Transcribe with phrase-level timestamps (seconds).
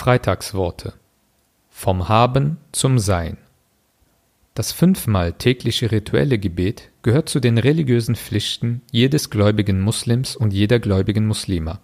[0.00, 0.94] Freitagsworte
[1.68, 3.36] Vom Haben zum Sein
[4.54, 10.78] Das fünfmal tägliche rituelle Gebet gehört zu den religiösen Pflichten jedes gläubigen Muslims und jeder
[10.78, 11.80] gläubigen Muslima.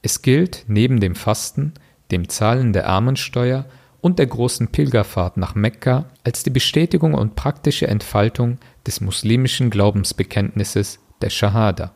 [0.00, 1.74] Es gilt neben dem Fasten,
[2.12, 3.66] dem Zahlen der Armensteuer
[4.00, 11.00] und der großen Pilgerfahrt nach Mekka als die Bestätigung und praktische Entfaltung des muslimischen Glaubensbekenntnisses
[11.20, 11.90] der Shahada.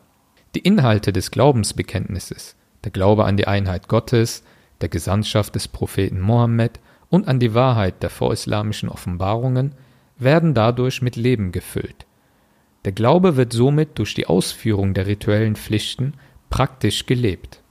[0.53, 4.43] Die Inhalte des Glaubensbekenntnisses, der Glaube an die Einheit Gottes,
[4.81, 9.75] der Gesandtschaft des Propheten Mohammed und an die Wahrheit der vorislamischen Offenbarungen
[10.17, 12.05] werden dadurch mit Leben gefüllt.
[12.85, 16.13] Der Glaube wird somit durch die Ausführung der rituellen Pflichten
[16.49, 17.61] praktisch gelebt.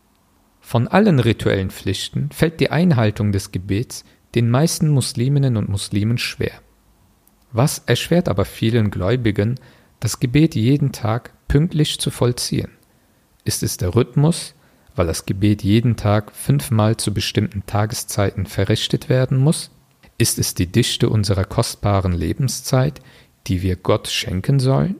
[0.61, 6.53] Von allen rituellen Pflichten fällt die Einhaltung des Gebets den meisten Musliminnen und Muslimen schwer.
[7.53, 9.59] Was erschwert aber vielen Gläubigen,
[9.99, 12.71] das Gebet jeden Tag pünktlich zu vollziehen?
[13.45, 14.55] Ist es der Rhythmus,
[14.97, 19.71] weil das Gebet jeden Tag fünfmal zu bestimmten Tageszeiten verrichtet werden muss?
[20.19, 23.01] Ist es die Dichte unserer kostbaren Lebenszeit,
[23.47, 24.97] die wir Gott schenken sollen?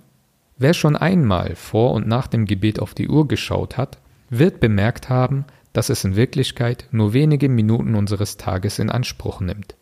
[0.57, 5.09] Wer schon einmal vor und nach dem Gebet auf die Uhr geschaut hat, wird bemerkt
[5.09, 9.75] haben, dass es in Wirklichkeit nur wenige Minuten unseres Tages in Anspruch nimmt.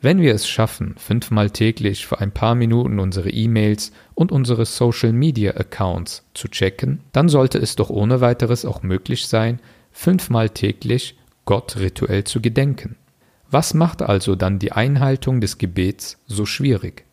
[0.00, 6.24] Wenn wir es schaffen, fünfmal täglich für ein paar Minuten unsere E-Mails und unsere Social-Media-Accounts
[6.34, 9.58] zu checken, dann sollte es doch ohne weiteres auch möglich sein,
[9.92, 11.16] fünfmal täglich
[11.46, 12.96] Gott rituell zu gedenken.
[13.50, 17.04] Was macht also dann die Einhaltung des Gebets so schwierig?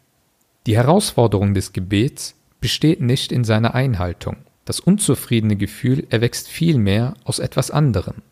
[0.65, 4.37] Die Herausforderung des Gebets besteht nicht in seiner Einhaltung.
[4.65, 8.23] Das unzufriedene Gefühl erwächst vielmehr aus etwas anderem.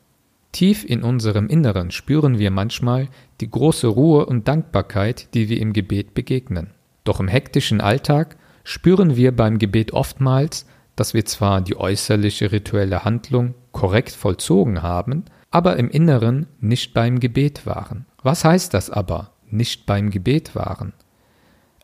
[0.52, 3.07] Tief in unserem Inneren spüren wir manchmal
[3.39, 6.71] die große Ruhe und Dankbarkeit, die wir im Gebet begegnen.
[7.03, 13.05] Doch im hektischen Alltag spüren wir beim Gebet oftmals, dass wir zwar die äußerliche rituelle
[13.05, 18.05] Handlung korrekt vollzogen haben, aber im Inneren nicht beim Gebet waren.
[18.21, 20.93] Was heißt das aber, nicht beim Gebet waren?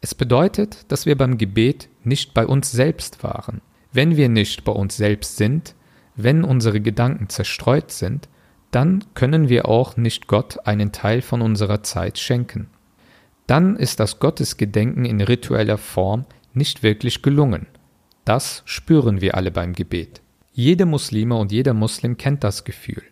[0.02, 3.62] Es bedeutet, dass wir beim Gebet nicht bei uns selbst waren.
[3.92, 5.74] Wenn wir nicht bei uns selbst sind,
[6.16, 8.30] wenn unsere Gedanken zerstreut sind,
[8.72, 12.68] dann können wir auch nicht Gott einen Teil von unserer Zeit schenken.
[13.48, 17.68] Dann ist das Gottesgedenken in ritueller Form nicht wirklich gelungen.
[18.26, 20.22] Das spüren wir alle beim Gebet.
[20.52, 23.04] Jede Muslime und jeder Muslim kennt das Gefühl.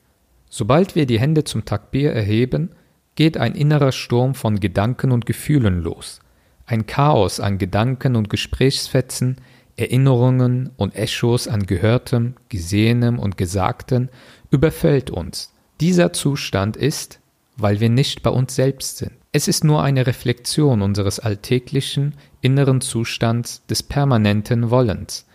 [0.50, 2.72] Sobald wir die Hände zum Takbir erheben,
[3.16, 6.20] geht ein innerer Sturm von Gedanken und Gefühlen los.
[6.66, 9.38] Ein Chaos an Gedanken und Gesprächsfetzen,
[9.78, 14.10] Erinnerungen und Echos an Gehörtem, Gesehenem und Gesagten
[14.52, 15.54] überfällt uns.
[15.80, 17.20] Dieser Zustand ist,
[17.58, 19.14] weil wir nicht bei uns selbst sind.
[19.32, 25.26] Es ist nur eine Reflexion unseres alltäglichen inneren Zustands des permanenten Wollens.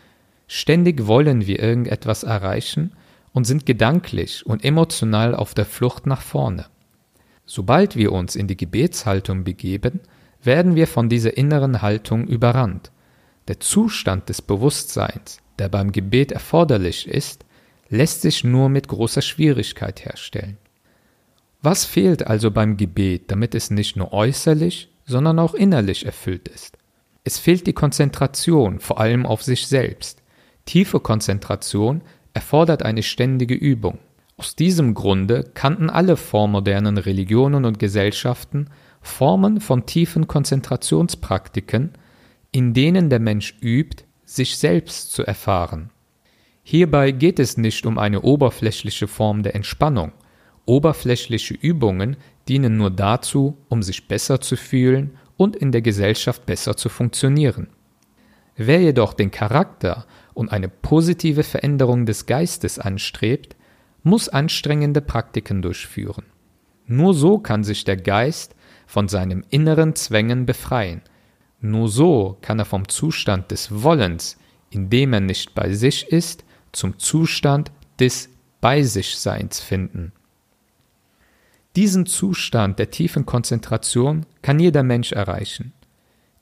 [0.47, 2.93] Ständig wollen wir irgendetwas erreichen
[3.32, 6.66] und sind gedanklich und emotional auf der Flucht nach vorne.
[7.47, 10.00] Sobald wir uns in die Gebetshaltung begeben,
[10.42, 12.91] werden wir von dieser inneren Haltung überrannt.
[13.48, 17.44] Der Zustand des Bewusstseins, der beim Gebet erforderlich ist,
[17.91, 20.56] lässt sich nur mit großer Schwierigkeit herstellen.
[21.61, 26.78] Was fehlt also beim Gebet, damit es nicht nur äußerlich, sondern auch innerlich erfüllt ist?
[27.25, 30.23] Es fehlt die Konzentration, vor allem auf sich selbst.
[30.65, 32.01] Tiefe Konzentration
[32.33, 33.99] erfordert eine ständige Übung.
[34.39, 38.71] Aus diesem Grunde kannten alle vormodernen Religionen und Gesellschaften
[39.03, 41.93] Formen von tiefen Konzentrationspraktiken,
[42.53, 45.91] in denen der Mensch übt, sich selbst zu erfahren.
[46.62, 50.12] Hierbei geht es nicht um eine oberflächliche Form der Entspannung.
[50.66, 52.16] Oberflächliche Übungen
[52.48, 57.69] dienen nur dazu, um sich besser zu fühlen und in der Gesellschaft besser zu funktionieren.
[58.56, 63.56] Wer jedoch den Charakter und eine positive Veränderung des Geistes anstrebt,
[64.03, 66.25] muss anstrengende Praktiken durchführen.
[66.87, 68.54] Nur so kann sich der Geist
[68.87, 71.03] von seinem inneren Zwängen befreien.
[71.60, 74.38] Nur so kann er vom Zustand des Wollens,
[74.71, 78.29] in dem er nicht bei sich ist, zum Zustand des
[78.61, 80.13] Bei sich Seins finden.
[81.77, 85.72] Diesen Zustand der tiefen Konzentration kann jeder Mensch erreichen.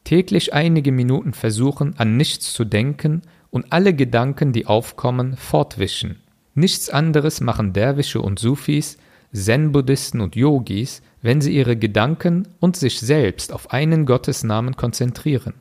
[0.05, 6.21] Täglich einige Minuten versuchen, an nichts zu denken und alle Gedanken, die aufkommen, fortwischen.
[6.55, 8.97] Nichts anderes machen Derwische und Sufis,
[9.33, 15.55] Zen-Buddhisten und Yogis, wenn sie ihre Gedanken und sich selbst auf einen Gottesnamen konzentrieren.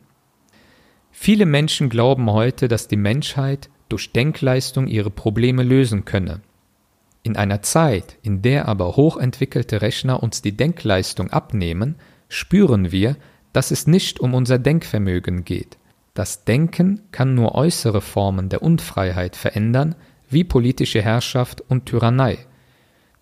[1.12, 6.42] Viele Menschen glauben heute, dass die Menschheit durch Denkleistung ihre Probleme lösen könne.
[7.24, 11.96] In einer Zeit, in der aber hochentwickelte Rechner uns die Denkleistung abnehmen,
[12.30, 13.18] spüren wir,
[13.54, 15.78] dass es nicht um unser Denkvermögen geht.
[16.14, 19.96] Das Denken kann nur äußere Formen der Unfreiheit verändern,
[20.30, 22.38] wie politische Herrschaft und Tyrannei.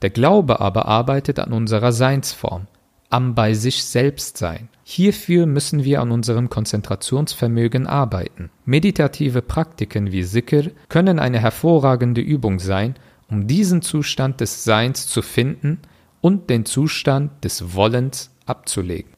[0.01, 2.67] Der Glaube aber arbeitet an unserer Seinsform,
[3.09, 4.69] am bei sich selbst sein.
[4.83, 8.51] Hierfür müssen wir an unserem Konzentrationsvermögen arbeiten.
[8.65, 12.95] Meditative Praktiken wie Sikr können eine hervorragende Übung sein,
[13.29, 15.79] um diesen Zustand des Seins zu finden
[16.21, 19.14] und den Zustand des Wollens abzulegen.